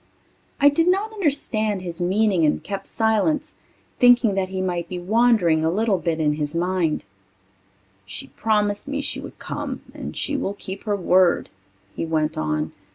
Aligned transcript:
I 0.59 0.67
did 0.69 0.87
not 0.87 1.13
understand 1.13 1.83
his 1.83 2.01
meaning 2.01 2.43
and 2.43 2.63
kept 2.63 2.87
silence, 2.87 3.53
thinking 3.99 4.33
that 4.33 4.49
he 4.49 4.59
might 4.59 4.89
be 4.89 4.97
wandering 4.97 5.63
a 5.63 5.69
little 5.69 6.01
in 6.01 6.33
his 6.37 6.55
mind. 6.55 7.03
"She 8.07 8.25
promised 8.29 8.89
she 9.03 9.19
would 9.19 9.37
come 9.37 9.81
and 9.93 10.17
she 10.17 10.35
will 10.35 10.55
keep 10.55 10.85
her 10.85 10.95
word," 10.95 11.51
he 11.95 12.03
went 12.07 12.35
on. 12.35 12.71